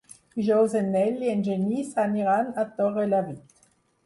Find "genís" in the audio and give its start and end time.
1.49-1.93